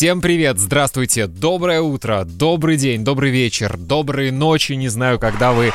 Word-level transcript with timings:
Всем 0.00 0.22
привет, 0.22 0.58
здравствуйте, 0.58 1.26
доброе 1.26 1.82
утро, 1.82 2.24
добрый 2.24 2.78
день, 2.78 3.04
добрый 3.04 3.30
вечер, 3.30 3.76
доброй 3.76 4.30
ночи, 4.30 4.72
не 4.72 4.88
знаю, 4.88 5.18
когда 5.18 5.52
вы 5.52 5.74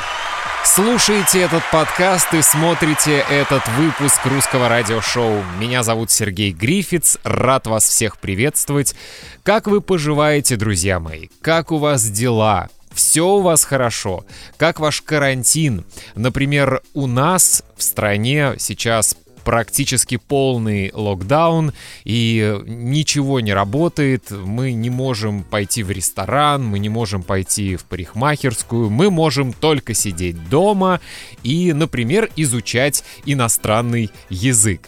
слушаете 0.63 1.41
этот 1.41 1.61
подкаст 1.71 2.33
и 2.33 2.41
смотрите 2.41 3.23
этот 3.29 3.61
выпуск 3.77 4.25
русского 4.25 4.67
радиошоу. 4.67 5.43
Меня 5.59 5.83
зовут 5.83 6.09
Сергей 6.09 6.53
Грифиц, 6.53 7.19
рад 7.23 7.67
вас 7.67 7.87
всех 7.87 8.17
приветствовать. 8.17 8.95
Как 9.43 9.67
вы 9.67 9.79
поживаете, 9.79 10.55
друзья 10.55 10.99
мои? 10.99 11.27
Как 11.41 11.71
у 11.71 11.77
вас 11.77 12.09
дела? 12.09 12.69
Все 12.91 13.27
у 13.27 13.41
вас 13.41 13.63
хорошо? 13.63 14.25
Как 14.57 14.79
ваш 14.79 15.03
карантин? 15.03 15.85
Например, 16.15 16.81
у 16.95 17.05
нас 17.05 17.61
в 17.77 17.83
стране 17.83 18.55
сейчас 18.57 19.15
практически 19.45 20.17
полный 20.17 20.91
локдаун, 20.93 21.71
и 22.03 22.59
ничего 22.65 23.39
не 23.39 23.53
работает, 23.53 24.31
мы 24.31 24.73
не 24.73 24.89
можем 24.89 25.43
пойти 25.43 25.83
в 25.83 25.91
ресторан, 25.91 26.65
мы 26.65 26.79
не 26.79 26.89
можем 26.89 27.23
пойти 27.23 27.75
в 27.75 27.85
парикмахерскую, 27.85 28.89
мы 28.89 29.09
можем 29.09 29.53
только 29.53 29.93
сидеть 29.93 30.49
дома 30.49 30.99
и, 31.43 31.71
например, 31.71 32.29
изучать 32.35 33.03
иностранный 33.25 34.09
язык. 34.29 34.81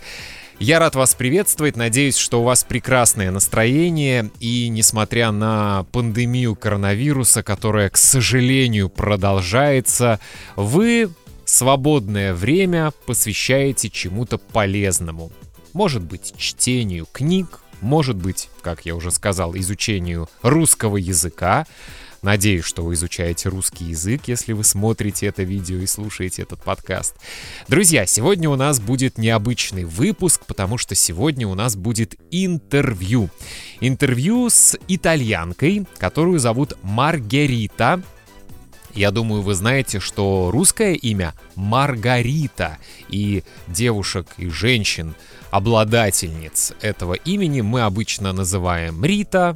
Я 0.59 0.80
рад 0.80 0.95
вас 0.95 1.13
приветствовать, 1.13 1.75
надеюсь, 1.75 2.17
что 2.17 2.41
у 2.41 2.44
вас 2.44 2.63
прекрасное 2.63 3.30
настроение, 3.30 4.31
и 4.39 4.69
несмотря 4.69 5.30
на 5.30 5.85
пандемию 5.91 6.55
коронавируса, 6.55 7.44
которая, 7.44 7.91
к 7.91 7.97
сожалению, 7.97 8.89
продолжается, 8.89 10.19
вы 10.55 11.11
свободное 11.47 12.33
время 12.33 12.91
посвящаете 13.05 13.89
чему-то 13.89 14.38
полезному. 14.38 15.31
Может 15.73 16.03
быть, 16.03 16.33
чтению 16.38 17.07
книг, 17.11 17.61
может 17.81 18.15
быть, 18.15 18.49
как 18.61 18.85
я 18.85 18.95
уже 18.95 19.11
сказал, 19.11 19.55
изучению 19.55 20.29
русского 20.41 20.97
языка. 20.97 21.65
Надеюсь, 22.23 22.65
что 22.65 22.83
вы 22.83 22.95
изучаете 22.95 23.49
русский 23.49 23.85
язык, 23.85 24.23
если 24.25 24.53
вы 24.53 24.63
смотрите 24.63 25.27
это 25.27 25.44
видео 25.44 25.77
и 25.77 25.85
слушаете 25.85 26.41
этот 26.41 26.61
подкаст. 26.61 27.16
Друзья, 27.67 28.05
сегодня 28.07 28.50
у 28.50 28.55
нас 28.55 28.79
будет 28.79 29.17
необычный 29.17 29.85
выпуск, 29.85 30.41
потому 30.47 30.77
что 30.77 30.95
сегодня 30.95 31.47
у 31.47 31.53
нас 31.53 31.75
будет 31.75 32.16
интервью. 32.31 33.29
Интервью 33.79 34.50
с 34.50 34.77
итальянкой, 34.88 35.85
которую 36.00 36.39
зовут 36.39 36.75
Маргарита. 36.81 38.02
Я 38.98 39.12
думаю, 39.12 39.44
вы 39.44 39.53
знаете, 39.53 40.00
что 40.00 40.50
русское 40.50 40.95
имя 40.95 41.36
Маргарита, 41.53 42.80
и 43.09 43.44
девушек 43.67 44.26
и 44.38 44.50
женщин, 44.50 45.14
обладательниц 45.52 46.73
этого 46.81 47.14
имени 47.14 47.62
мы 47.62 47.81
обычно 47.81 48.34
называем 48.34 49.06
Рита, 49.06 49.56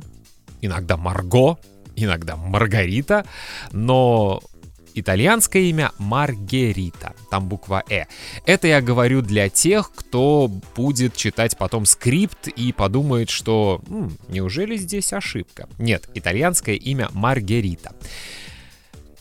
иногда 0.62 0.96
Марго, 0.96 1.58
иногда 1.96 2.36
Маргарита, 2.36 3.26
но 3.72 4.44
итальянское 4.94 5.64
имя 5.64 5.92
Маргерита, 5.98 7.16
там 7.32 7.50
буква 7.50 7.84
«э». 7.90 8.04
Это 8.46 8.68
я 8.68 8.80
говорю 8.80 9.24
для 9.24 9.50
тех, 9.50 9.92
кто 9.92 10.52
будет 10.76 11.16
читать 11.16 11.58
потом 11.58 11.88
скрипт 11.88 12.48
и 12.48 12.72
подумает, 12.72 13.32
что 13.32 13.82
«М, 13.88 14.16
неужели 14.30 14.78
здесь 14.78 15.14
ошибка? 15.14 15.68
Нет, 15.80 16.08
итальянское 16.14 16.76
имя 16.76 17.10
Маргерита. 17.14 17.94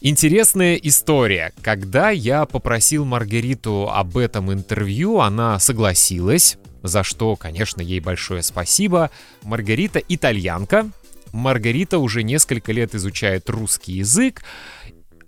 Интересная 0.03 0.77
история. 0.77 1.53
Когда 1.61 2.09
я 2.09 2.47
попросил 2.47 3.05
Маргариту 3.05 3.91
об 3.91 4.17
этом 4.17 4.51
интервью, 4.51 5.21
она 5.21 5.59
согласилась, 5.59 6.57
за 6.83 7.03
что, 7.03 7.37
конечно, 7.37 7.83
ей 7.83 8.01
большое 8.01 8.43
спасибо. 8.43 9.11
Маргарита 9.43 9.99
итальянка. 9.99 10.89
Маргарита 11.33 11.99
уже 11.99 12.23
несколько 12.23 12.73
лет 12.73 12.95
изучает 12.95 13.51
русский 13.51 13.93
язык. 13.93 14.43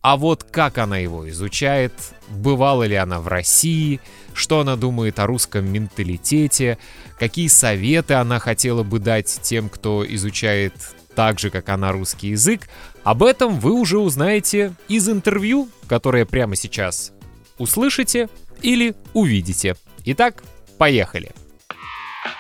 А 0.01 0.17
вот 0.17 0.43
как 0.43 0.79
она 0.79 0.97
его 0.97 1.29
изучает, 1.29 1.93
бывала 2.31 2.85
ли 2.85 2.97
она 2.97 3.21
в 3.21 3.29
России, 3.29 4.01
что 4.33 4.61
она 4.61 4.77
думает 4.77 5.19
о 5.19 5.27
русском 5.27 5.71
менталитете, 5.71 6.79
какие 7.19 7.49
советы 7.49 8.15
она 8.15 8.39
хотела 8.39 8.83
бы 8.85 8.99
дать 9.01 9.39
тем, 9.43 9.69
кто 9.69 10.05
изучает 10.09 10.73
так 11.15 11.39
же, 11.39 11.51
как 11.51 11.69
она 11.69 11.93
русский 11.93 12.29
язык, 12.29 12.69
об 13.05 13.23
этом 13.23 13.59
вы 13.59 13.73
уже 13.73 13.99
узнаете 13.99 14.75
из 14.89 15.09
интервью, 15.09 15.69
которое 15.89 16.25
прямо 16.25 16.57
сейчас 16.57 17.13
услышите 17.59 18.29
или 18.61 18.95
увидите. 19.15 19.77
Итак, 20.05 20.43
поехали. 20.79 21.31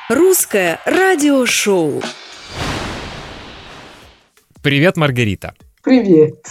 Русское 0.08 0.80
радиошоу. 0.84 2.02
Привет, 4.62 4.96
Маргарита. 4.96 5.54
Привет. 5.82 6.44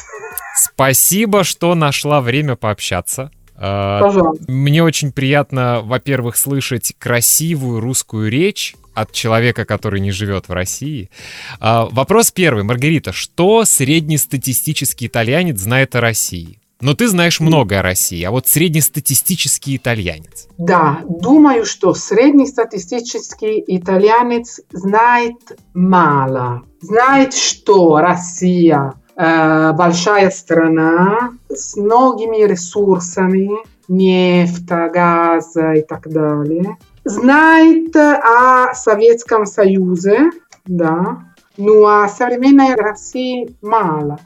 Спасибо, 0.56 1.44
что 1.44 1.76
нашла 1.76 2.22
время 2.22 2.56
пообщаться. 2.56 3.32
Э, 3.62 4.00
Пожалуйста. 4.02 4.52
Мне 4.52 4.84
очень 4.84 5.12
приятно, 5.12 5.82
во-первых, 5.84 6.36
слышать 6.36 6.94
красивую 6.98 7.80
русскую 7.80 8.30
речь 8.30 8.76
от 8.96 9.12
человека, 9.12 9.66
который 9.66 10.00
не 10.00 10.12
живет 10.12 10.50
в 10.50 10.54
России. 10.54 11.10
А, 11.60 11.86
Вопрос 11.92 12.32
первый, 12.32 12.64
Маргарита, 12.64 13.14
что 13.14 13.64
среднестатистический 13.64 15.08
итальянец 15.08 15.60
знает 15.60 15.96
о 15.96 16.02
России? 16.02 16.58
Ну, 16.82 16.96
ты 16.96 17.08
знаешь 17.08 17.40
много 17.40 17.80
о 17.80 17.82
России, 17.84 18.24
а 18.24 18.32
вот 18.32 18.48
среднестатистический 18.48 19.76
итальянец. 19.76 20.48
Да, 20.58 21.02
думаю, 21.08 21.64
что 21.64 21.94
среднестатистический 21.94 23.64
итальянец 23.68 24.62
знает 24.72 25.36
мало. 25.76 26.64
Знает, 26.82 27.36
что 27.36 27.98
Россия 27.98 28.94
большая 29.16 30.30
страна 30.32 31.34
с 31.50 31.76
многими 31.76 32.46
ресурсами, 32.46 33.50
нефть, 33.88 34.70
газ 34.70 35.56
и 35.56 35.82
так 35.82 36.08
далее. 36.08 36.78
Знает 37.04 37.96
о 37.96 38.74
Советском 38.74 39.46
Союзе, 39.46 40.30
да, 40.66 41.24
но 41.58 42.04
о 42.04 42.08
современной 42.08 42.76
России 42.76 43.56
мало. 43.62 44.20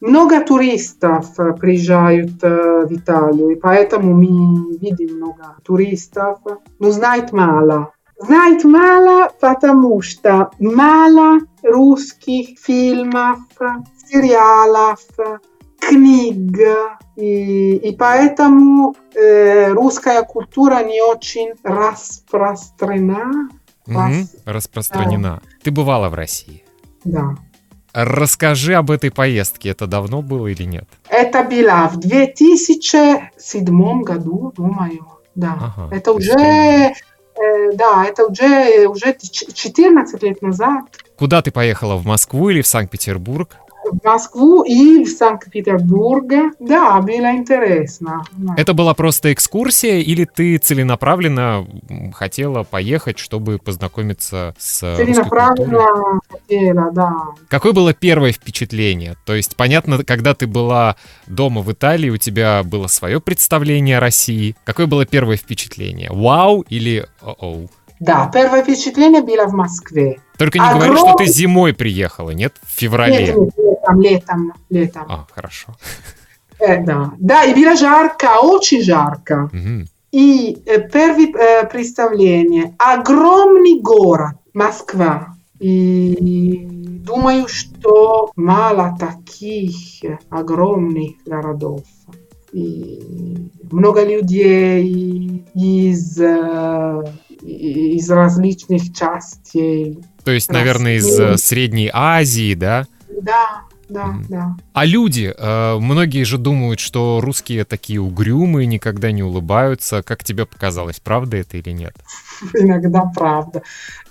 Много 0.00 0.40
туристов 0.40 1.38
э, 1.38 1.52
приезжают 1.52 2.42
э, 2.42 2.86
в 2.86 2.92
Италию, 2.92 3.50
и 3.50 3.54
поэтому 3.54 4.14
мы 4.14 4.78
видим 4.78 5.18
много 5.18 5.56
туристов, 5.62 6.38
но 6.78 6.90
знает 6.90 7.32
мало. 7.32 7.92
Знает 8.18 8.64
мало, 8.64 9.30
потому 9.40 10.00
что 10.00 10.50
мало 10.58 11.40
русских 11.62 12.58
фильмов, 12.58 13.40
сериалов, 14.10 15.00
книг, 15.78 16.58
и, 17.16 17.76
и 17.76 17.96
поэтому 17.96 18.94
э, 19.14 19.72
русская 19.72 20.22
культура 20.22 20.82
не 20.84 21.02
очень 21.02 21.52
распространена. 21.64 23.48
Рас- 23.86 24.36
Распространена. 24.44 25.40
Ты 25.62 25.70
бывала 25.70 26.08
в 26.08 26.14
России. 26.14 26.64
Да. 27.04 27.34
Расскажи 27.92 28.74
об 28.74 28.90
этой 28.90 29.10
поездке. 29.10 29.70
Это 29.70 29.86
давно 29.86 30.22
было 30.22 30.46
или 30.46 30.64
нет? 30.64 30.84
Это 31.08 31.42
было 31.42 31.88
в 31.92 31.96
2007 31.98 34.02
году, 34.02 34.52
думаю. 34.56 35.06
Да. 35.34 35.56
Ага, 35.76 35.96
это 35.96 36.04
то 36.04 36.12
уже, 36.14 36.32
э, 36.38 36.92
да, 37.74 38.04
это 38.04 38.26
уже, 38.26 38.86
уже 38.86 39.16
ч- 39.20 39.52
14 39.52 40.22
лет 40.22 40.42
назад. 40.42 40.84
Куда 41.18 41.42
ты 41.42 41.50
поехала? 41.50 41.96
В 41.96 42.06
Москву 42.06 42.50
или 42.50 42.62
в 42.62 42.66
Санкт-Петербург? 42.66 43.56
В 43.84 44.04
Москву 44.04 44.62
и 44.62 45.04
в 45.04 45.08
Санкт-Петербург. 45.08 46.26
Да, 46.58 47.00
было 47.00 47.32
интересно. 47.32 48.24
Это 48.56 48.74
была 48.74 48.94
просто 48.94 49.32
экскурсия 49.32 50.00
или 50.00 50.24
ты 50.24 50.58
целенаправленно 50.58 51.66
хотела 52.12 52.62
поехать, 52.62 53.18
чтобы 53.18 53.58
познакомиться 53.58 54.54
с 54.58 54.80
культурой? 54.80 55.14
Целенаправленно 55.14 56.20
хотела, 56.28 56.90
да. 56.92 57.16
Какое 57.48 57.72
было 57.72 57.94
первое 57.94 58.32
впечатление? 58.32 59.16
То 59.24 59.34
есть, 59.34 59.56
понятно, 59.56 60.04
когда 60.04 60.34
ты 60.34 60.46
была 60.46 60.96
дома 61.26 61.62
в 61.62 61.72
Италии, 61.72 62.10
у 62.10 62.16
тебя 62.16 62.62
было 62.62 62.86
свое 62.86 63.20
представление 63.20 63.98
о 63.98 64.00
России. 64.00 64.56
Какое 64.64 64.86
было 64.86 65.06
первое 65.06 65.36
впечатление? 65.36 66.08
Вау 66.10 66.60
или 66.62 67.06
о-оу? 67.22 67.70
Да, 68.00 68.30
первое 68.32 68.62
впечатление 68.62 69.22
было 69.22 69.46
в 69.46 69.52
Москве. 69.52 70.20
Только 70.38 70.58
не 70.58 70.72
говори, 70.72 70.96
что 70.96 71.14
ты 71.14 71.26
зимой 71.26 71.74
приехала, 71.74 72.30
нет? 72.30 72.54
В 72.62 72.80
феврале. 72.80 73.26
Летом, 73.26 73.50
летом, 73.56 74.00
летом, 74.00 74.52
летом. 74.70 75.06
А, 75.08 75.26
хорошо. 75.34 75.76
Э, 76.58 76.82
да. 76.82 77.12
да, 77.18 77.44
и 77.44 77.54
было 77.54 77.76
жарко, 77.76 78.40
очень 78.42 78.82
жарко. 78.82 79.50
Мгм. 79.52 79.86
И 80.12 80.58
э, 80.66 80.88
первое 80.88 81.26
э, 81.26 81.66
представление. 81.68 82.74
Огромный 82.78 83.80
город, 83.80 84.36
Москва. 84.52 85.36
И 85.58 86.66
думаю, 87.04 87.48
что 87.48 88.32
мало 88.34 88.96
таких 88.98 89.76
огромных 90.30 91.12
городов. 91.24 91.82
И 92.52 93.50
много 93.70 94.04
людей 94.04 95.44
из, 95.54 96.20
э, 96.20 97.02
из 97.42 98.10
различных 98.10 98.94
частей. 98.94 99.98
То 100.24 100.30
есть, 100.30 100.50
наверное, 100.50 100.96
из 100.96 101.18
э, 101.18 101.36
Средней 101.36 101.90
Азии, 101.92 102.54
да? 102.54 102.86
Да, 103.08 103.62
да, 103.90 104.14
да. 104.28 104.56
А 104.72 104.84
люди, 104.84 105.34
э, 105.36 105.78
многие 105.80 106.22
же 106.22 106.38
думают, 106.38 106.78
что 106.78 107.20
русские 107.20 107.64
такие 107.64 108.00
угрюмые, 108.00 108.66
никогда 108.66 109.10
не 109.10 109.22
улыбаются. 109.22 110.02
Как 110.02 110.22
тебе 110.22 110.46
показалось, 110.46 111.00
правда 111.00 111.38
это 111.38 111.56
или 111.56 111.70
нет? 111.70 111.94
Иногда 112.54 113.10
правда. 113.14 113.62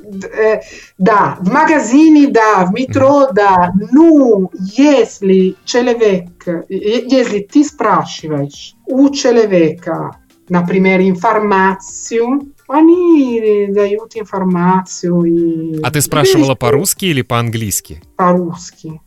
Э, 0.03 0.61
да, 0.97 1.37
в 1.39 1.49
магазине, 1.51 2.27
да, 2.27 2.65
в 2.65 2.73
метро, 2.73 3.29
да. 3.31 3.71
Ну, 3.91 4.51
если 4.75 5.55
человек, 5.63 6.29
если 6.67 7.39
ты 7.39 7.63
спрашиваешь 7.63 8.75
у 8.85 9.09
человека, 9.11 10.17
например, 10.49 11.01
информацию, 11.01 12.53
они 12.67 13.67
дают 13.69 14.15
информацию. 14.15 15.23
И... 15.23 15.81
А 15.81 15.91
ты 15.91 16.01
спрашивала 16.01 16.55
по-русски 16.55 17.05
или 17.05 17.21
по-английски? 17.21 18.01
По-русски. 18.15 19.01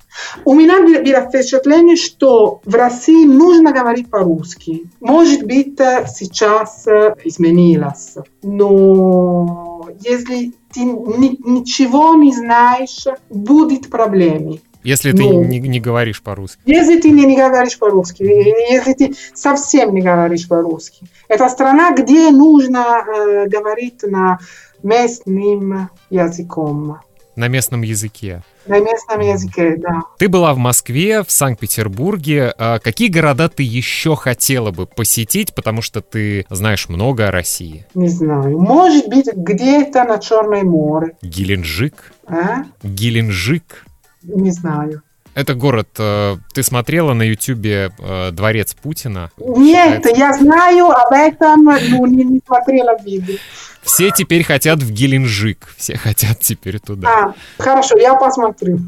У 0.45 0.55
меня 0.55 0.83
было 0.83 1.21
впечатление, 1.29 1.97
что 1.97 2.61
в 2.65 2.75
России 2.75 3.25
нужно 3.25 3.73
говорить 3.73 4.11
по-русски. 4.11 4.91
Может 5.01 5.45
быть, 5.45 5.79
сейчас 5.79 6.87
изменилось. 7.25 8.17
Но 8.43 9.89
если 10.01 10.53
ты 10.73 10.81
ничего 10.81 12.15
не 12.15 12.35
знаешь, 12.35 13.07
будет 13.31 13.89
проблемы. 13.91 14.61
Если 14.83 15.13
ты 15.13 15.23
ну, 15.23 15.45
не, 15.45 15.61
не 15.61 15.81
говоришь 15.81 16.23
по-русски. 16.23 16.61
Если 16.67 17.01
ты 17.01 17.11
не, 17.11 17.25
не 17.25 17.37
говоришь 17.37 17.79
по-русски, 17.79 18.23
если 18.23 18.93
ты 18.95 19.15
совсем 19.35 19.95
не 19.95 20.01
говоришь 20.01 20.49
по-русски. 20.49 21.07
Это 21.29 21.49
страна, 21.49 21.95
где 21.95 22.31
нужно 22.31 23.05
э, 23.07 23.49
говорить 23.49 24.03
на 24.03 24.39
местным 24.83 25.89
языком. 26.11 26.99
На 27.37 27.49
местном 27.49 27.83
языке. 27.83 28.43
На 28.67 28.79
местном 28.79 29.21
языке, 29.21 29.77
да. 29.79 30.03
Ты 30.19 30.29
была 30.29 30.53
в 30.53 30.59
Москве, 30.59 31.23
в 31.23 31.31
Санкт-Петербурге. 31.31 32.53
А 32.59 32.79
какие 32.79 33.09
города 33.09 33.49
ты 33.49 33.63
еще 33.63 34.15
хотела 34.17 34.71
бы 34.71 34.87
посетить, 34.87 35.55
потому 35.55 35.81
что 35.81 36.03
ты 36.03 36.45
знаешь 36.51 36.89
много 36.89 37.29
о 37.29 37.31
России? 37.31 37.87
Не 37.95 38.09
знаю. 38.09 38.61
Может 38.61 39.09
быть, 39.09 39.29
где-то 39.35 40.05
на 40.05 40.19
Черное 40.19 40.63
море. 40.63 41.17
Геленджик? 41.23 42.13
А? 42.27 42.65
Геленджик? 42.83 43.87
Не 44.23 44.51
знаю. 44.51 45.03
Это 45.35 45.55
город. 45.55 45.89
Э, 45.99 46.37
ты 46.53 46.63
смотрела 46.63 47.15
на 47.15 47.23
Ютубе 47.23 47.91
э, 47.99 48.31
Дворец 48.33 48.75
Путина? 48.75 49.31
Нет, 49.39 50.05
Это... 50.05 50.19
я 50.19 50.35
знаю 50.35 50.91
об 50.91 51.13
этом, 51.13 51.65
но 51.65 52.07
не, 52.07 52.25
не 52.25 52.41
смотрела 52.47 52.99
видео. 53.03 53.37
Все 53.83 54.11
теперь 54.11 54.45
хотят 54.45 54.81
в 54.81 54.91
Геленджик. 54.91 55.69
Все 55.77 55.97
хотят 55.97 56.41
теперь 56.41 56.79
туда. 56.79 57.09
А, 57.09 57.35
хорошо, 57.59 57.97
я 57.99 58.15
посмотрю. 58.15 58.81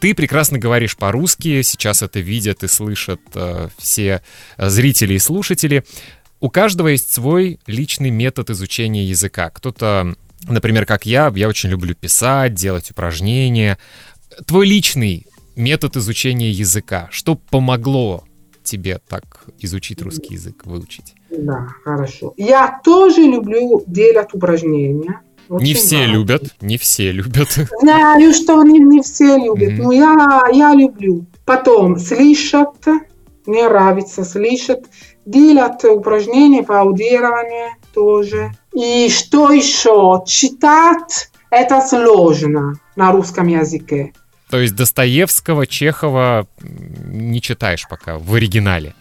Ты 0.00 0.14
прекрасно 0.14 0.58
говоришь 0.58 0.96
по-русски. 0.96 1.60
Сейчас 1.62 2.02
это 2.02 2.20
видят 2.20 2.62
и 2.64 2.68
слышат 2.68 3.20
э, 3.34 3.68
все 3.76 4.22
зрители 4.56 5.14
и 5.14 5.18
слушатели. 5.18 5.84
У 6.40 6.48
каждого 6.48 6.88
есть 6.88 7.12
свой 7.12 7.60
личный 7.66 8.10
метод 8.10 8.48
изучения 8.48 9.04
языка. 9.04 9.50
Кто-то, 9.50 10.14
например, 10.48 10.86
как 10.86 11.04
я, 11.04 11.30
я 11.36 11.48
очень 11.48 11.68
люблю 11.68 11.94
писать, 11.94 12.54
делать 12.54 12.90
упражнения 12.90 13.78
твой 14.46 14.66
личный 14.66 15.26
метод 15.56 15.96
изучения 15.96 16.50
языка, 16.50 17.08
что 17.10 17.34
помогло 17.34 18.24
тебе 18.62 19.00
так 19.08 19.44
изучить 19.58 20.02
русский 20.02 20.34
язык, 20.34 20.64
выучить? 20.64 21.14
Да, 21.30 21.68
хорошо. 21.84 22.34
Я 22.36 22.80
тоже 22.84 23.22
люблю 23.22 23.82
делать 23.86 24.32
упражнения. 24.32 25.20
Очень 25.48 25.66
не 25.66 25.74
все 25.74 25.98
важно. 25.98 26.12
любят, 26.12 26.42
не 26.60 26.78
все 26.78 27.10
любят. 27.10 27.48
Знаю, 27.80 28.32
что 28.32 28.62
не, 28.62 28.78
не 28.78 29.02
все 29.02 29.36
любят, 29.36 29.72
mm-hmm. 29.72 29.82
но 29.82 29.92
я, 29.92 30.42
я 30.52 30.74
люблю. 30.74 31.26
Потом 31.44 31.98
слышать, 31.98 32.86
мне 33.46 33.68
нравится 33.68 34.24
слышать, 34.24 34.84
делать 35.26 35.84
упражнения 35.84 36.62
по 36.62 36.80
аудированию 36.80 37.70
тоже. 37.92 38.52
И 38.72 39.08
что 39.08 39.50
еще? 39.50 40.22
Читать 40.24 41.30
это 41.50 41.80
сложно 41.80 42.74
на 42.94 43.10
русском 43.10 43.48
языке. 43.48 44.12
То 44.50 44.58
есть 44.58 44.74
Достоевского, 44.74 45.66
Чехова 45.66 46.46
не 46.60 47.40
читаешь 47.40 47.86
пока 47.88 48.18
в 48.18 48.34
оригинале? 48.34 48.94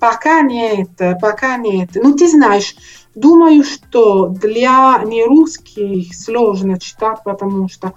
Пока 0.00 0.40
нет, 0.40 0.88
пока 1.20 1.56
нет. 1.58 1.90
Ну, 1.94 2.14
ты 2.14 2.28
знаешь, 2.28 2.74
думаю, 3.14 3.64
что 3.64 4.28
для 4.28 5.02
нерусских 5.04 6.14
сложно 6.14 6.78
читать, 6.80 7.18
потому 7.24 7.68
что 7.68 7.92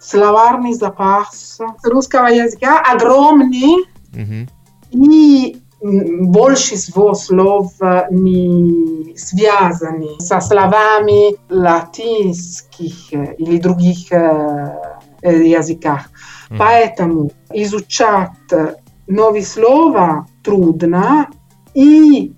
словарный 0.00 0.74
запас 0.74 1.58
русского 1.82 2.28
языка 2.28 2.80
огромный, 2.80 3.84
угу. 4.12 4.48
и 4.92 5.56
большинство 5.82 7.14
слов 7.14 7.72
не 8.10 9.14
связаны 9.18 10.18
со 10.20 10.40
словами 10.40 11.36
латинских 11.52 13.12
или 13.12 13.58
других 13.58 14.10
языках. 15.28 16.10
Mm. 16.50 16.56
Поэтому 16.58 17.32
изучать 17.52 18.30
новые 19.06 19.44
слова 19.44 20.26
трудно, 20.42 21.28
и 21.74 22.32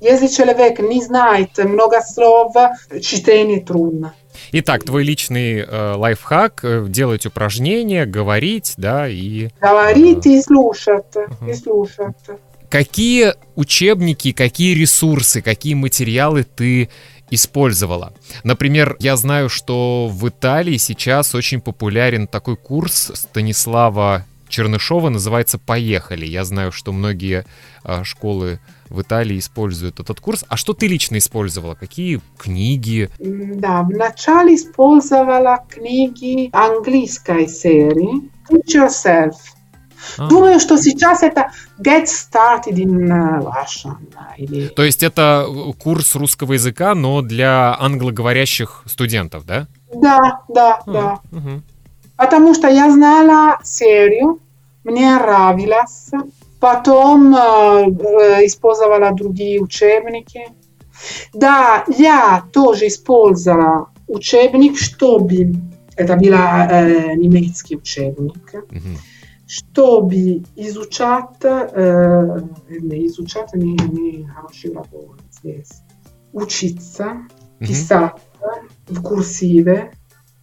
если 0.00 0.26
человек 0.26 0.80
не 0.80 1.02
знает 1.02 1.56
много 1.58 2.00
слов, 2.02 2.54
чтение 3.00 3.60
трудно. 3.60 4.14
Итак, 4.50 4.84
твой 4.84 5.04
личный 5.04 5.60
э, 5.60 5.94
лайфхак 5.94 6.60
э, 6.64 6.86
делать 6.88 7.26
упражнения, 7.26 8.04
говорить, 8.04 8.74
да, 8.76 9.08
и... 9.08 9.50
Говорить 9.60 10.26
э, 10.26 10.38
и 10.38 10.42
слушать, 10.42 11.14
uh-huh. 11.14 11.50
и 11.50 11.54
слушать. 11.54 12.16
Какие 12.68 13.34
учебники, 13.54 14.32
какие 14.32 14.74
ресурсы, 14.74 15.42
какие 15.42 15.74
материалы 15.74 16.44
ты 16.44 16.88
использовала. 17.32 18.12
Например, 18.44 18.96
я 19.00 19.16
знаю, 19.16 19.48
что 19.48 20.08
в 20.08 20.28
Италии 20.28 20.76
сейчас 20.76 21.34
очень 21.34 21.60
популярен 21.60 22.26
такой 22.26 22.56
курс 22.56 23.10
Станислава 23.14 24.26
Чернышова, 24.48 25.08
называется 25.08 25.58
«Поехали». 25.58 26.26
Я 26.26 26.44
знаю, 26.44 26.72
что 26.72 26.92
многие 26.92 27.46
э, 27.84 28.04
школы 28.04 28.60
в 28.90 29.00
Италии 29.00 29.38
используют 29.38 29.98
этот 29.98 30.20
курс. 30.20 30.44
А 30.48 30.58
что 30.58 30.74
ты 30.74 30.86
лично 30.86 31.16
использовала? 31.16 31.74
Какие 31.74 32.20
книги? 32.36 33.08
Да, 33.18 33.82
вначале 33.82 34.54
использовала 34.56 35.64
книги 35.70 36.50
английской 36.52 37.48
серии 37.48 38.30
Teach 38.50 38.74
Yourself. 38.76 39.32
А. 40.18 40.28
Думаю, 40.28 40.60
что 40.60 40.76
сейчас 40.76 41.22
это 41.22 41.50
Get 41.78 42.06
Started 42.06 42.74
in 42.74 43.42
Russian. 43.42 43.96
Или... 44.36 44.68
То 44.68 44.82
есть 44.82 45.02
это 45.02 45.46
курс 45.82 46.14
русского 46.14 46.54
языка, 46.54 46.94
но 46.94 47.22
для 47.22 47.76
англоговорящих 47.78 48.82
студентов, 48.86 49.44
да? 49.46 49.66
Да, 49.94 50.40
да, 50.48 50.82
а, 50.86 50.92
да. 50.92 51.20
Угу. 51.30 51.62
Потому 52.16 52.54
что 52.54 52.68
я 52.68 52.90
знала 52.90 53.58
серию, 53.62 54.40
мне 54.84 55.14
нравилось. 55.16 56.10
Потом 56.60 57.34
э, 57.34 58.46
использовала 58.46 59.10
другие 59.12 59.60
учебники. 59.60 60.46
Да, 61.34 61.84
я 61.98 62.44
тоже 62.52 62.86
использовала 62.86 63.88
учебник, 64.06 64.78
чтобы... 64.78 65.54
Это 65.96 66.16
был 66.16 66.32
э, 66.32 67.14
немецкий 67.16 67.76
учебник. 67.76 68.54
Угу 68.54 68.98
чтобы 69.46 70.44
изучать, 70.56 71.42
э, 71.42 72.40
не 72.68 73.06
изучать, 73.06 73.54
не, 73.54 73.72
не 73.72 74.26
хороший 74.26 74.72
работа 74.72 75.22
здесь, 75.30 75.82
учиться, 76.32 77.22
писать 77.58 78.16
в 78.88 79.02
курсиве, 79.02 79.92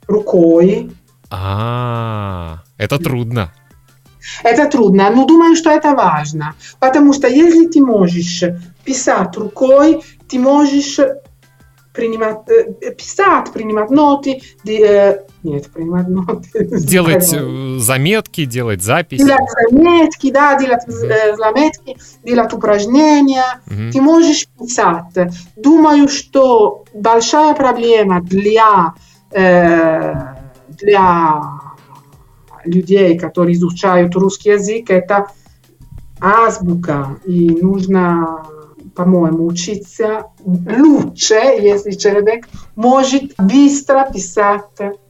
рукой. 0.08 0.92
А, 1.30 2.64
это 2.78 2.98
трудно. 3.00 3.54
Это 4.44 4.70
трудно, 4.70 5.10
но 5.10 5.26
думаю, 5.26 5.56
что 5.56 5.70
это 5.70 5.96
важно, 5.96 6.54
потому 6.80 7.14
что 7.14 7.28
если 7.28 7.68
ты 7.68 7.82
можешь 7.82 8.44
писать 8.84 9.36
рукой, 9.38 10.04
ты 10.28 10.40
можешь 10.40 11.00
принимать, 12.00 12.38
э, 12.48 12.92
писать, 12.92 13.52
принимать 13.52 13.90
ноты, 13.90 14.42
э, 14.66 15.18
нет, 15.44 15.70
принимать 15.72 16.08
ноты. 16.08 16.66
Делать 16.80 17.34
э, 17.34 17.78
заметки, 17.80 18.46
делать 18.46 18.82
записи. 18.82 19.26
Делать 19.26 19.50
заметки, 19.70 20.32
да, 20.32 20.58
делать 20.58 20.88
mm-hmm. 20.88 21.36
заметки, 21.36 21.98
делать 22.24 22.54
упражнения. 22.54 23.62
Mm-hmm. 23.68 23.92
Ты 23.92 24.02
можешь 24.02 24.48
писать. 24.48 25.34
Думаю, 25.58 26.08
что 26.08 26.86
большая 26.94 27.54
проблема 27.54 28.22
для, 28.22 28.94
э, 29.32 30.14
для 30.70 31.42
людей, 32.64 33.20
которые 33.20 33.56
изучают 33.56 34.16
русский 34.16 34.52
язык, 34.52 34.90
это 34.90 35.28
азбука. 36.22 37.18
И 37.26 37.50
нужно 37.50 38.46
по-моему, 39.00 39.46
учиться 39.46 40.26
лучше, 40.44 41.36
если 41.36 41.92
человек 41.92 42.50
может 42.76 43.34
быстро 43.38 44.12
писать 44.14 44.66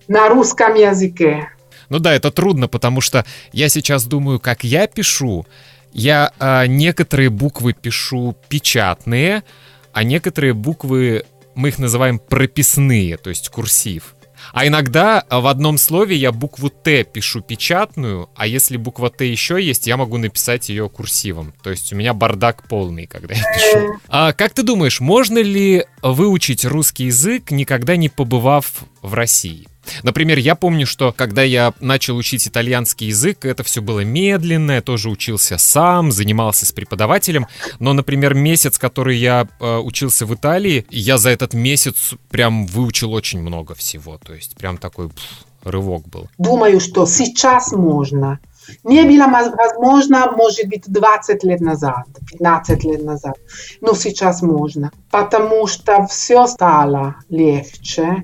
на 0.08 0.30
русском 0.30 0.76
языке. 0.76 1.50
Ну 1.90 1.98
да, 1.98 2.14
это 2.14 2.30
трудно, 2.30 2.68
потому 2.68 3.02
что 3.02 3.26
я 3.52 3.68
сейчас 3.68 4.06
думаю, 4.06 4.40
как 4.40 4.64
я 4.64 4.86
пишу. 4.86 5.48
Я 5.92 6.32
э, 6.40 6.68
некоторые 6.68 7.32
буквы 7.32 7.74
пишу 7.74 8.36
печатные, 8.48 9.44
а 9.92 10.04
некоторые 10.04 10.54
буквы 10.54 11.24
мы 11.56 11.70
их 11.70 11.80
называем 11.80 12.20
прописные, 12.20 13.18
то 13.18 13.32
есть 13.32 13.50
курсив. 13.50 14.14
А 14.54 14.68
иногда 14.68 15.24
в 15.30 15.48
одном 15.48 15.78
слове 15.78 16.16
я 16.16 16.32
букву 16.32 16.70
Т 16.70 17.04
пишу 17.04 17.42
печатную, 17.42 18.30
а 18.36 18.48
если 18.48 18.78
буква 18.78 19.10
Т 19.10 19.26
еще 19.26 19.62
есть, 19.62 19.88
я 19.88 19.98
могу 19.98 20.18
написать 20.18 20.70
ее 20.70 20.90
курсивом. 20.90 21.54
То 21.64 21.70
есть 21.70 21.92
у 21.94 21.96
меня 21.96 22.14
бардак 22.14 22.68
полный, 22.68 23.06
когда 23.06 23.36
я 23.36 23.44
пишу. 23.44 24.00
А 24.08 24.34
как 24.34 24.54
ты 24.54 24.64
думаешь, 24.64 25.00
можно 25.00 25.40
ли 25.40 25.86
выучить 26.02 26.66
русский 26.66 27.06
язык, 27.06 27.52
никогда 27.52 27.96
не 27.96 28.10
побывав 28.10 28.84
в 29.02 29.14
России? 29.14 29.68
Например, 30.04 30.38
я 30.38 30.56
помню, 30.56 30.86
что 30.86 31.12
когда 31.12 31.44
я 31.44 31.74
начал 31.80 32.18
учить 32.18 32.48
итальянский 32.48 33.08
язык, 33.08 33.46
это 33.46 33.64
все 33.64 33.82
было 33.82 34.02
медленно, 34.02 34.74
я 34.74 34.82
тоже 34.82 35.10
учился 35.10 35.58
сам, 35.58 36.12
занимался 36.12 36.66
с 36.66 36.72
преподавателем, 36.72 37.48
но, 37.80 37.94
например, 37.94 38.34
месяц, 38.34 38.78
который 38.78 39.18
я 39.18 39.48
э, 39.60 39.78
учился 39.78 40.26
в 40.26 40.34
Италии, 40.34 40.86
я 40.90 41.18
за 41.18 41.30
этот 41.30 41.54
месяц 41.54 42.14
прям 42.30 42.66
выучил 42.66 43.14
очень 43.14 43.42
много 43.42 43.76
всего, 43.76 44.18
то 44.18 44.34
есть 44.34 44.56
прям 44.56 44.78
такой 44.78 45.10
пфф, 45.10 45.46
рывок 45.64 46.08
был. 46.08 46.28
Думаю, 46.38 46.80
что 46.80 47.06
сейчас 47.06 47.72
можно. 47.72 48.40
Не 48.84 49.04
было 49.04 49.28
возможно, 49.28 50.32
может 50.32 50.68
быть, 50.68 50.84
20 50.86 51.44
лет 51.44 51.60
назад, 51.60 52.06
15 52.32 52.84
лет 52.84 53.04
назад, 53.04 53.36
но 53.82 53.96
сейчас 53.96 54.44
можно, 54.44 54.92
потому 55.10 55.66
что 55.66 56.06
все 56.06 56.46
стало 56.46 57.16
легче, 57.30 58.24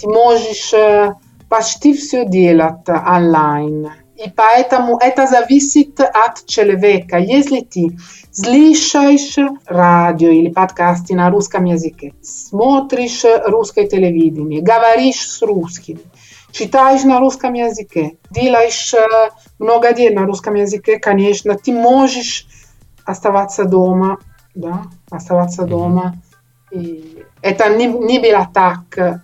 ты 0.00 0.08
можешь 0.08 0.72
почти 1.48 1.92
все 1.94 2.24
делать 2.24 2.88
онлайн. 2.88 3.90
И 4.16 4.28
поэтому 4.28 4.98
это 4.98 5.26
зависит 5.26 5.98
от 6.00 6.44
человека. 6.46 7.16
Если 7.16 7.60
ты 7.60 7.98
слышишь 8.30 9.38
радио 9.66 10.28
или 10.28 10.50
подкасты 10.50 11.14
на 11.14 11.30
русском 11.30 11.64
языке, 11.64 12.12
смотришь 12.22 13.24
русское 13.46 13.88
телевидение, 13.88 14.60
говоришь 14.60 15.26
с 15.26 15.40
русскими, 15.40 16.00
читаешь 16.52 17.02
на 17.04 17.18
русском 17.18 17.54
языке, 17.54 18.18
делаешь 18.30 18.94
много 19.58 19.94
дел 19.94 20.12
на 20.12 20.26
русском 20.26 20.54
языке, 20.54 20.98
конечно, 20.98 21.54
ты 21.56 21.72
можешь 21.72 22.46
оставаться 23.06 23.64
дома, 23.64 24.18
да, 24.54 24.82
оставаться 25.10 25.62
дома. 25.62 26.16
И 26.70 27.24
это 27.40 27.74
не, 27.74 27.86
не 27.86 28.18
было 28.18 28.48
так 28.52 29.22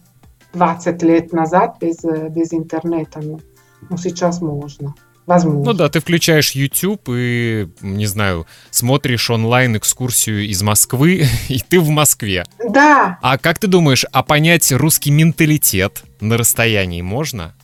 20 0.57 1.03
лет 1.03 1.33
назад 1.33 1.77
без, 1.81 2.03
без 2.03 2.53
интернета, 2.53 3.21
но, 3.21 3.41
но 3.89 3.97
сейчас 3.97 4.41
можно. 4.41 4.95
Возможно. 5.27 5.65
Ну 5.65 5.73
да, 5.73 5.89
ты 5.89 6.01
включаешь 6.01 6.53
YouTube 6.53 7.09
и, 7.09 7.69
не 7.83 8.07
знаю, 8.07 8.47
смотришь 8.71 9.29
онлайн 9.29 9.77
экскурсию 9.77 10.47
из 10.47 10.63
Москвы, 10.63 11.27
и 11.49 11.59
ты 11.59 11.81
в 11.81 11.89
Москве. 11.89 12.45
Да. 12.69 13.19
А 13.23 13.37
как 13.37 13.59
ты 13.59 13.67
думаешь, 13.67 14.07
а 14.13 14.23
понять 14.23 14.71
русский 14.73 15.11
менталитет 15.11 16.05
на 16.21 16.39
расстоянии 16.39 17.03
можно? 17.03 17.55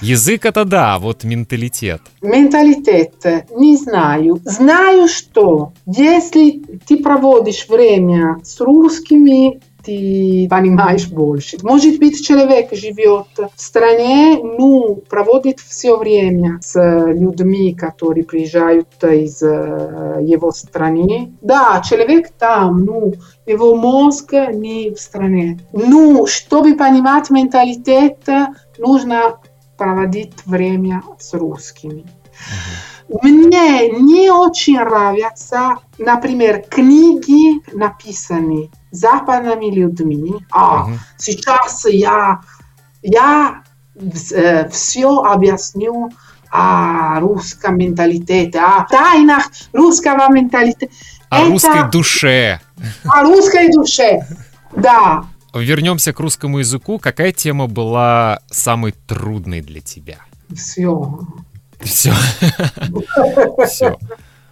Язык 0.00 0.46
это 0.46 0.64
да, 0.64 0.94
а 0.94 0.98
вот 0.98 1.24
менталитет. 1.24 2.00
Менталитет, 2.22 3.22
не 3.54 3.76
знаю. 3.76 4.40
Знаю, 4.44 5.08
что 5.08 5.74
если 5.84 6.62
ты 6.86 6.96
проводишь 7.02 7.68
время 7.68 8.38
с 8.42 8.58
русскими, 8.62 9.60
ты 9.90 10.46
понимаешь 10.48 11.08
больше. 11.08 11.56
Может 11.62 11.98
быть, 11.98 12.24
человек 12.24 12.72
живет 12.72 13.26
в 13.36 13.60
стране, 13.60 14.38
ну, 14.40 15.02
проводит 15.08 15.58
все 15.58 15.96
время 15.96 16.60
с 16.62 16.78
людьми, 17.12 17.74
которые 17.74 18.24
приезжают 18.24 19.02
из 19.02 19.42
его 19.42 20.52
страны. 20.52 21.32
Да, 21.40 21.82
человек 21.84 22.30
там, 22.38 22.84
ну, 22.84 23.14
его 23.46 23.74
мозг 23.74 24.32
не 24.32 24.90
в 24.90 25.00
стране. 25.00 25.58
Ну, 25.72 26.26
чтобы 26.26 26.76
понимать 26.76 27.30
менталитет, 27.30 28.28
нужно 28.78 29.40
проводить 29.76 30.34
время 30.46 31.02
с 31.18 31.34
русскими. 31.34 32.04
Мне 33.22 33.90
не 33.90 34.30
очень 34.30 34.78
нравятся, 34.78 35.78
например, 35.98 36.62
книги, 36.62 37.60
написанные 37.76 38.70
западными 38.92 39.66
людьми. 39.66 40.36
А 40.50 40.84
угу. 40.84 40.92
сейчас 41.16 41.86
я, 41.86 42.40
я 43.02 43.62
э, 43.96 44.68
все 44.68 45.22
объясню 45.22 46.10
о 46.50 47.18
русском 47.18 47.78
менталитете, 47.78 48.60
о 48.60 48.84
тайнах 48.84 49.50
русского 49.72 50.32
менталитета. 50.32 50.92
О 51.30 51.40
Это... 51.40 51.50
русской 51.50 51.90
душе. 51.90 52.60
О 53.04 53.22
русской 53.22 53.72
душе, 53.72 54.24
да. 54.74 55.24
Вернемся 55.52 56.12
к 56.12 56.20
русскому 56.20 56.60
языку. 56.60 57.00
Какая 57.00 57.32
тема 57.32 57.66
была 57.66 58.40
самой 58.50 58.92
трудной 58.92 59.62
для 59.62 59.80
тебя? 59.80 60.18
Все. 60.54 61.18
Все. 61.82 62.12
Все. 63.66 63.96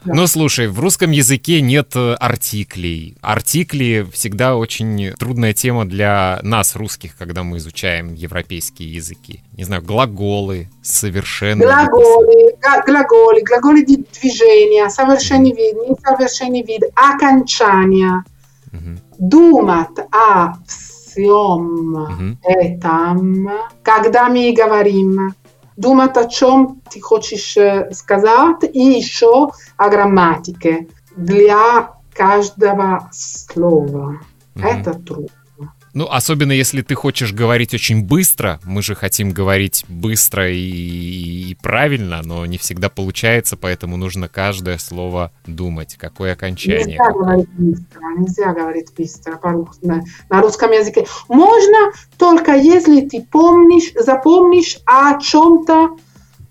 Ну, 0.04 0.26
слушай, 0.26 0.68
в 0.68 0.78
русском 0.80 1.10
языке 1.10 1.60
нет 1.60 1.94
э, 1.96 2.14
артиклей. 2.14 3.16
Артикли 3.20 4.06
всегда 4.12 4.56
очень 4.56 5.12
трудная 5.18 5.52
тема 5.52 5.86
для 5.86 6.38
нас, 6.42 6.76
русских, 6.76 7.16
когда 7.16 7.42
мы 7.42 7.58
изучаем 7.58 8.14
европейские 8.14 8.94
языки. 8.94 9.42
Не 9.56 9.64
знаю, 9.64 9.82
глаголы 9.82 10.70
совершенно... 10.82 11.64
Глаголы, 11.64 12.54
глаголы, 12.86 13.42
глаголы 13.42 13.84
движения, 13.84 14.88
совершенный 14.88 15.52
вид, 15.52 15.74
несовершенный 15.74 16.62
вид, 16.62 16.84
окончания. 16.94 18.24
Угу. 18.72 19.00
Думать 19.18 19.98
о 20.12 20.54
всем 20.66 21.94
угу. 21.94 22.38
этом, 22.44 23.50
когда 23.82 24.28
мы 24.28 24.52
говорим 24.52 25.34
думать 25.78 26.16
о 26.16 26.26
чем 26.26 26.82
ты 26.90 27.00
хочешь 27.00 27.56
сказать, 27.96 28.64
и 28.64 28.80
еще 28.80 29.50
о 29.76 29.88
грамматике 29.88 30.88
для 31.16 31.92
каждого 32.12 33.08
слова. 33.12 34.20
Mm-hmm. 34.54 34.66
Это 34.66 34.94
трудно. 34.94 35.37
Ну, 35.94 36.06
особенно 36.10 36.52
если 36.52 36.82
ты 36.82 36.94
хочешь 36.94 37.32
говорить 37.32 37.74
очень 37.74 38.04
быстро, 38.04 38.60
мы 38.64 38.82
же 38.82 38.94
хотим 38.94 39.30
говорить 39.30 39.84
быстро 39.88 40.50
и, 40.50 41.50
и 41.50 41.56
правильно, 41.62 42.20
но 42.22 42.46
не 42.46 42.58
всегда 42.58 42.88
получается, 42.88 43.56
поэтому 43.56 43.96
нужно 43.96 44.28
каждое 44.28 44.78
слово 44.78 45.32
думать, 45.46 45.96
какое 45.98 46.32
окончание. 46.32 46.84
Нельзя 46.84 47.04
какое. 47.04 47.22
говорить 47.22 47.48
быстро, 47.56 48.00
нельзя 48.16 48.52
говорить 48.52 48.94
быстро 48.96 49.40
на, 49.82 50.02
на 50.28 50.42
русском 50.42 50.72
языке. 50.72 51.06
Можно 51.28 51.92
только 52.16 52.52
если 52.52 53.00
ты 53.00 53.22
помнишь, 53.22 53.92
запомнишь 53.94 54.78
о 54.86 55.20
чем-то, 55.20 55.96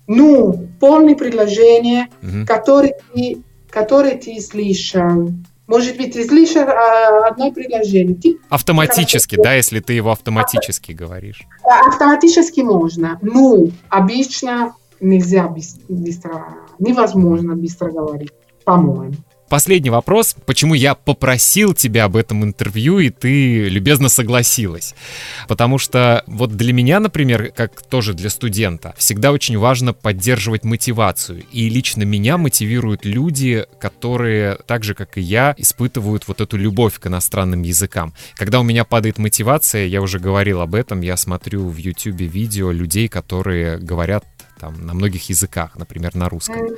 ну, 0.06 0.68
полное 0.80 1.14
предложение, 1.14 2.08
угу. 2.22 2.46
которое 2.46 2.94
ты, 3.12 3.42
которое 3.70 4.16
ты 4.16 4.40
слышал 4.40 5.30
может 5.68 5.96
быть, 5.98 6.16
излишне 6.16 6.62
одно 6.62 7.52
предложение. 7.52 8.18
Автоматически, 8.48 9.36
да, 9.36 9.54
если 9.54 9.78
ты 9.78 9.92
его 9.92 10.10
автоматически 10.10 10.92
говоришь? 10.92 11.42
Автоматически 11.62 12.60
можно. 12.60 13.18
Ну, 13.22 13.70
обычно 13.88 14.74
нельзя 14.98 15.46
быстро, 15.46 16.48
невозможно 16.78 17.54
быстро 17.54 17.92
говорить, 17.92 18.32
по-моему. 18.64 19.14
Последний 19.48 19.88
вопрос. 19.88 20.36
Почему 20.44 20.74
я 20.74 20.94
попросил 20.94 21.72
тебя 21.72 22.04
об 22.04 22.16
этом 22.16 22.44
интервью, 22.44 22.98
и 22.98 23.08
ты 23.08 23.68
любезно 23.68 24.10
согласилась? 24.10 24.94
Потому 25.48 25.78
что 25.78 26.22
вот 26.26 26.54
для 26.56 26.72
меня, 26.74 27.00
например, 27.00 27.52
как 27.56 27.80
тоже 27.82 28.12
для 28.12 28.28
студента, 28.28 28.94
всегда 28.98 29.32
очень 29.32 29.56
важно 29.56 29.94
поддерживать 29.94 30.64
мотивацию. 30.64 31.44
И 31.50 31.70
лично 31.70 32.02
меня 32.02 32.36
мотивируют 32.36 33.06
люди, 33.06 33.64
которые, 33.80 34.58
так 34.66 34.84
же 34.84 34.94
как 34.94 35.16
и 35.16 35.22
я, 35.22 35.54
испытывают 35.56 36.28
вот 36.28 36.42
эту 36.42 36.58
любовь 36.58 36.98
к 36.98 37.06
иностранным 37.06 37.62
языкам. 37.62 38.12
Когда 38.34 38.60
у 38.60 38.62
меня 38.62 38.84
падает 38.84 39.18
мотивация, 39.18 39.86
я 39.86 40.02
уже 40.02 40.18
говорил 40.18 40.60
об 40.60 40.74
этом, 40.74 41.00
я 41.00 41.16
смотрю 41.16 41.68
в 41.68 41.76
YouTube 41.78 42.20
видео 42.20 42.70
людей, 42.70 43.08
которые 43.08 43.78
говорят 43.78 44.24
там 44.60 44.84
на 44.84 44.92
многих 44.92 45.28
языках, 45.30 45.76
например, 45.76 46.14
на 46.14 46.28
русском. 46.28 46.68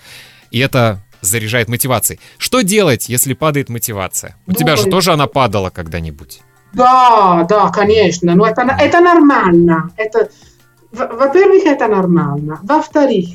И 0.50 0.59
это 0.59 1.03
заряжает 1.21 1.69
мотивацией. 1.69 2.21
Что 2.39 2.62
делать, 2.62 3.09
если 3.09 3.35
падает 3.35 3.69
мотивация? 3.69 4.37
У 4.47 4.53
тебя 4.53 4.77
же 4.77 4.85
тоже 4.85 5.12
она 5.12 5.27
падала 5.27 5.71
когда-нибудь. 5.71 6.41
Да, 6.73 7.47
да, 7.49 7.69
конечно. 7.69 8.35
Но 8.35 8.47
это, 8.47 8.62
это 8.62 9.00
нормально. 9.00 9.91
Это, 9.97 10.31
во-первых, 10.93 11.65
это 11.65 11.89
нормально. 11.89 12.61
Во-вторых, 12.62 13.29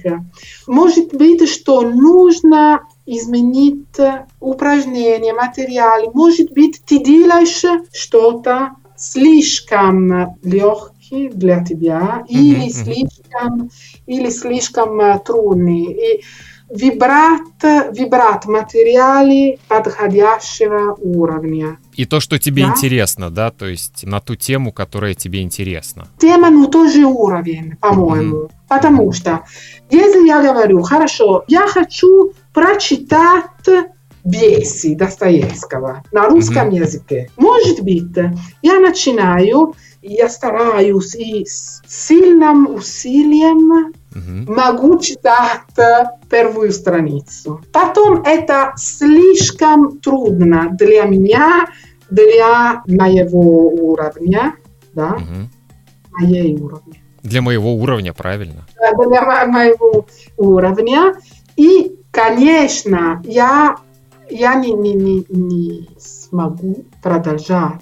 может 0.67 1.13
быть, 1.13 1.49
что 1.49 1.81
нужно 1.81 2.81
изменить 3.05 3.97
упражнения, 4.39 5.33
материалы. 5.33 6.11
Может 6.13 6.51
быть, 6.51 6.81
ты 6.85 7.03
делаешь 7.03 7.63
что-то 7.93 8.71
слишком 8.97 10.37
легкое 10.41 10.95
легкий 11.11 11.29
для 11.29 11.63
тебя 11.63 12.23
или 12.27 12.69
слишком, 12.69 13.69
или 14.05 14.29
слишком 14.29 15.19
трудный. 15.19 15.83
И 15.83 16.23
вибрат, 16.75 17.41
вибрат 17.91 18.45
материали 18.45 19.59
подходящего 19.67 20.95
уровня. 20.99 21.77
И 21.93 22.05
то, 22.05 22.19
что 22.19 22.37
тебе 22.37 22.63
да? 22.63 22.69
интересно, 22.69 23.29
да, 23.29 23.51
то 23.51 23.65
есть 23.65 24.03
на 24.03 24.19
ту 24.19 24.35
тему, 24.35 24.71
которая 24.71 25.13
тебе 25.13 25.41
интересна. 25.41 26.07
Тема, 26.19 26.49
ну, 26.49 26.67
тоже 26.67 27.05
уровень, 27.05 27.77
по-моему. 27.77 28.35
Mm-hmm. 28.37 28.51
Потому 28.67 29.11
что, 29.11 29.43
если 29.89 30.27
я 30.27 30.41
говорю, 30.41 30.81
хорошо, 30.81 31.43
я 31.47 31.67
хочу 31.67 32.33
прочитать 32.53 33.45
Беси 34.23 34.95
Достоевского 34.95 36.03
на 36.11 36.27
русском 36.27 36.69
mm-hmm. 36.69 36.79
языке. 36.79 37.29
Может 37.37 37.81
быть, 37.81 38.17
я 38.63 38.79
начинаю, 38.79 39.75
я 40.01 40.29
стараюсь 40.29 41.15
и 41.15 41.45
с 41.45 41.81
сильным 41.87 42.67
усилием 42.73 43.93
mm-hmm. 44.15 44.51
могу 44.51 44.99
читать 44.99 45.61
первую 46.29 46.71
страницу. 46.71 47.61
Потом 47.71 48.23
это 48.23 48.73
слишком 48.77 49.99
трудно 49.99 50.69
для 50.71 51.03
меня, 51.03 51.67
для 52.09 52.83
моего 52.87 53.67
уровня, 53.67 54.55
да, 54.93 55.17
mm-hmm. 55.17 55.45
моей 56.11 56.57
уровня. 56.57 57.01
Для 57.23 57.41
моего 57.41 57.73
уровня, 57.75 58.13
правильно? 58.13 58.65
Для 58.77 59.45
моего 59.47 60.05
уровня. 60.37 61.15
И, 61.55 61.95
конечно, 62.11 63.21
я 63.25 63.77
я 64.29 64.55
не, 64.55 64.73
не, 64.73 64.93
не, 64.93 65.25
не 65.29 65.89
смогу 65.99 66.85
продолжать. 67.01 67.81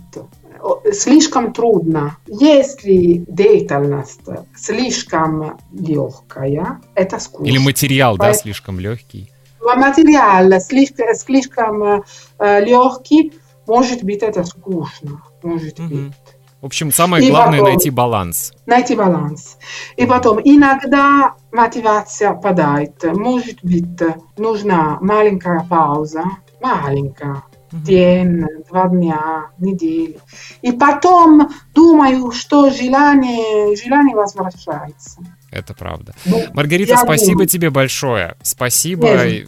Слишком 0.94 1.54
трудно. 1.54 2.18
Если 2.28 3.26
деятельность 3.28 4.22
слишком 4.56 5.60
легкая, 5.72 6.82
это 6.96 7.20
скучно. 7.20 7.50
Или 7.50 7.58
материал, 7.58 8.18
Поэтому... 8.18 8.34
да, 8.34 8.42
слишком 8.42 8.80
легкий. 8.80 9.30
Материал 9.62 10.60
слишком, 10.60 11.16
слишком 11.16 11.84
э, 11.84 12.66
легкий, 12.66 13.34
может 13.66 14.04
быть, 14.04 14.22
это 14.22 14.44
скучно. 14.44 15.22
Может 15.42 15.80
угу. 15.80 15.88
быть. 15.88 16.14
В 16.62 16.66
общем, 16.66 16.94
самое 16.94 17.26
и 17.26 17.30
главное 17.30 17.60
потом, 17.60 17.74
найти 17.74 17.90
баланс. 17.90 18.54
Найти 18.66 18.96
баланс. 18.96 19.58
И 19.98 20.06
потом, 20.06 20.40
иногда 20.44 21.36
мотивация 21.52 22.34
падает. 22.34 23.04
Может 23.04 23.60
быть, 23.64 24.00
нужна 24.38 24.98
маленькая 25.02 25.66
пауза. 25.70 26.24
Маленькая. 26.62 27.44
День, 27.74 28.46
два 28.70 28.88
дня, 28.88 29.48
недели. 29.58 30.18
И 30.62 30.72
потом 30.72 31.50
думаю, 31.74 32.32
что 32.32 32.70
желание, 32.70 33.76
желание 33.76 34.16
возвращается. 34.16 35.22
Это 35.52 35.74
правда. 35.74 36.14
Ну, 36.26 36.44
Маргарита, 36.54 36.98
спасибо 36.98 37.32
думаю. 37.32 37.48
тебе 37.48 37.70
большое. 37.70 38.36
Спасибо. 38.42 39.26
Нет, 39.26 39.48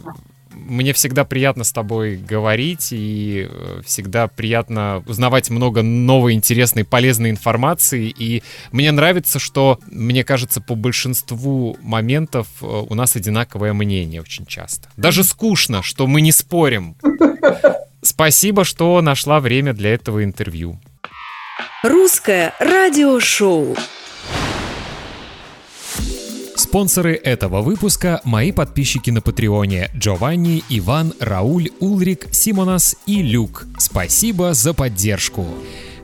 мне 0.66 0.92
всегда 0.92 1.24
приятно 1.24 1.64
с 1.64 1.72
тобой 1.72 2.16
говорить 2.16 2.88
и 2.90 3.48
э, 3.48 3.82
всегда 3.84 4.26
приятно 4.26 5.02
узнавать 5.06 5.50
много 5.50 5.82
новой, 5.82 6.34
интересной, 6.34 6.84
полезной 6.84 7.30
информации. 7.30 8.12
И 8.16 8.42
мне 8.72 8.90
нравится, 8.90 9.38
что, 9.38 9.78
мне 9.86 10.24
кажется, 10.24 10.60
по 10.60 10.74
большинству 10.74 11.76
моментов 11.82 12.48
э, 12.60 12.66
у 12.66 12.94
нас 12.94 13.14
одинаковое 13.14 13.72
мнение 13.72 14.20
очень 14.20 14.46
часто. 14.46 14.88
Даже 14.96 15.22
скучно, 15.22 15.82
что 15.82 16.06
мы 16.06 16.20
не 16.20 16.32
спорим. 16.32 16.96
Спасибо, 18.16 18.64
что 18.64 18.98
нашла 19.02 19.40
время 19.40 19.74
для 19.74 19.92
этого 19.92 20.24
интервью. 20.24 20.80
Русское 21.82 22.54
радиошоу. 22.58 23.76
Спонсоры 26.54 27.14
этого 27.14 27.60
выпуска– 27.60 28.22
мои 28.24 28.52
подписчики 28.52 29.10
на 29.10 29.20
Патреоне 29.20 29.90
Джованни, 29.94 30.64
Иван, 30.70 31.12
Рауль, 31.20 31.68
Улрик, 31.78 32.28
Симонас 32.32 32.96
и 33.04 33.20
Люк. 33.20 33.66
Спасибо 33.78 34.54
за 34.54 34.72
поддержку. 34.72 35.46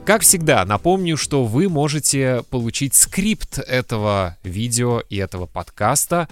Как 0.04 0.20
всегда, 0.20 0.66
напомню, 0.66 1.16
что 1.16 1.46
вы 1.46 1.70
можете 1.70 2.42
получить 2.50 2.94
скрипт 2.94 3.58
этого 3.58 4.36
видео 4.42 5.00
и 5.08 5.16
этого 5.16 5.46
подкаста, 5.46 6.28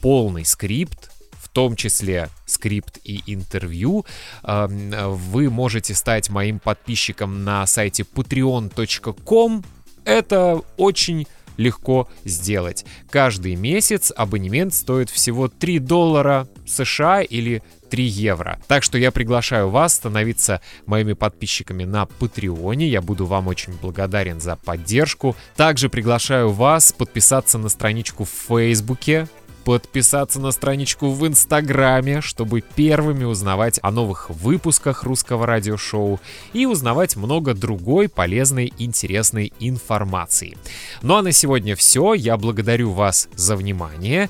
полный 0.00 0.44
скрипт, 0.44 1.09
том 1.52 1.76
числе 1.76 2.28
скрипт 2.46 2.98
и 3.04 3.22
интервью. 3.26 4.04
Вы 4.42 5.50
можете 5.50 5.94
стать 5.94 6.30
моим 6.30 6.58
подписчиком 6.58 7.44
на 7.44 7.66
сайте 7.66 8.04
patreon.com. 8.04 9.64
Это 10.04 10.62
очень 10.76 11.26
легко 11.56 12.08
сделать. 12.24 12.86
Каждый 13.10 13.54
месяц 13.54 14.12
абонемент 14.16 14.72
стоит 14.72 15.10
всего 15.10 15.48
3 15.48 15.78
доллара 15.78 16.48
США 16.66 17.20
или 17.20 17.62
3 17.90 18.02
евро. 18.02 18.58
Так 18.66 18.82
что 18.82 18.96
я 18.96 19.10
приглашаю 19.10 19.68
вас 19.68 19.94
становиться 19.94 20.62
моими 20.86 21.12
подписчиками 21.12 21.84
на 21.84 22.06
Патреоне. 22.06 22.88
Я 22.88 23.02
буду 23.02 23.26
вам 23.26 23.48
очень 23.48 23.74
благодарен 23.74 24.40
за 24.40 24.56
поддержку. 24.56 25.36
Также 25.56 25.90
приглашаю 25.90 26.50
вас 26.50 26.92
подписаться 26.92 27.58
на 27.58 27.68
страничку 27.68 28.24
в 28.24 28.30
Фейсбуке 28.30 29.28
подписаться 29.70 30.40
на 30.40 30.50
страничку 30.50 31.10
в 31.10 31.24
Инстаграме, 31.28 32.20
чтобы 32.22 32.60
первыми 32.60 33.22
узнавать 33.22 33.78
о 33.84 33.92
новых 33.92 34.28
выпусках 34.28 35.04
русского 35.04 35.46
радиошоу 35.46 36.18
и 36.52 36.66
узнавать 36.66 37.14
много 37.14 37.54
другой 37.54 38.08
полезной, 38.08 38.72
интересной 38.78 39.52
информации. 39.60 40.56
Ну 41.02 41.14
а 41.14 41.22
на 41.22 41.30
сегодня 41.30 41.76
все. 41.76 42.14
Я 42.14 42.36
благодарю 42.36 42.90
вас 42.90 43.28
за 43.36 43.54
внимание. 43.54 44.28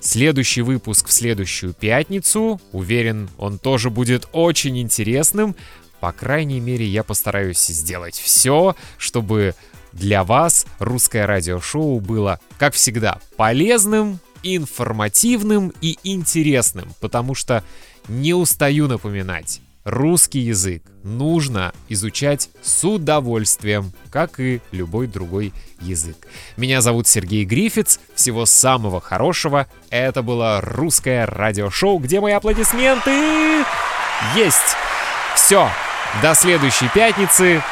Следующий 0.00 0.62
выпуск 0.62 1.06
в 1.06 1.12
следующую 1.12 1.72
пятницу. 1.72 2.60
Уверен, 2.72 3.30
он 3.38 3.60
тоже 3.60 3.90
будет 3.90 4.28
очень 4.32 4.76
интересным. 4.80 5.54
По 6.00 6.10
крайней 6.10 6.58
мере, 6.58 6.84
я 6.84 7.04
постараюсь 7.04 7.64
сделать 7.64 8.16
все, 8.16 8.74
чтобы 8.96 9.54
для 9.92 10.24
вас 10.24 10.66
русское 10.80 11.26
радиошоу 11.26 12.00
было, 12.00 12.40
как 12.58 12.74
всегда, 12.74 13.20
полезным, 13.36 14.18
информативным 14.42 15.72
и 15.80 15.98
интересным, 16.04 16.92
потому 17.00 17.34
что 17.34 17.64
не 18.08 18.34
устаю 18.34 18.88
напоминать, 18.88 19.60
русский 19.84 20.40
язык 20.40 20.82
нужно 21.02 21.72
изучать 21.88 22.50
с 22.62 22.84
удовольствием, 22.84 23.92
как 24.10 24.40
и 24.40 24.60
любой 24.72 25.06
другой 25.06 25.52
язык. 25.80 26.16
Меня 26.56 26.80
зовут 26.80 27.06
Сергей 27.06 27.44
Грифиц, 27.44 28.00
всего 28.14 28.46
самого 28.46 29.00
хорошего. 29.00 29.66
Это 29.90 30.22
было 30.22 30.60
русское 30.60 31.26
радиошоу, 31.26 31.98
где 31.98 32.20
мои 32.20 32.32
аплодисменты 32.32 33.64
есть. 34.36 34.76
Все, 35.34 35.70
до 36.22 36.34
следующей 36.34 36.88
пятницы. 36.88 37.62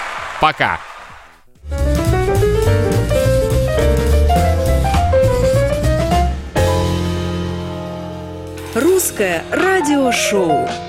Пока. 0.40 0.80
Русское 9.06 9.44
радиошоу. 9.52 10.85